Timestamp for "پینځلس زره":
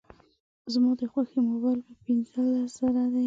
2.03-3.03